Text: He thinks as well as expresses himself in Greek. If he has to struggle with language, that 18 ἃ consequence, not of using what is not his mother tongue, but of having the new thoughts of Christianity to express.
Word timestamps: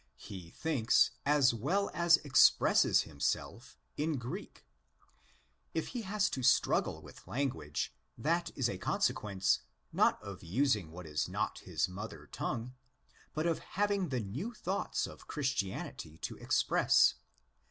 He 0.17 0.49
thinks 0.49 1.11
as 1.27 1.53
well 1.53 1.91
as 1.93 2.17
expresses 2.25 3.03
himself 3.03 3.77
in 3.97 4.17
Greek. 4.17 4.65
If 5.75 5.89
he 5.89 6.01
has 6.01 6.27
to 6.31 6.41
struggle 6.41 7.03
with 7.03 7.27
language, 7.27 7.93
that 8.17 8.49
18 8.57 8.77
ἃ 8.77 8.81
consequence, 8.81 9.59
not 9.93 10.19
of 10.23 10.41
using 10.41 10.89
what 10.89 11.05
is 11.05 11.29
not 11.29 11.59
his 11.59 11.87
mother 11.87 12.25
tongue, 12.31 12.73
but 13.35 13.45
of 13.45 13.59
having 13.59 14.09
the 14.09 14.21
new 14.21 14.55
thoughts 14.55 15.05
of 15.05 15.27
Christianity 15.27 16.17
to 16.17 16.35
express. 16.37 17.13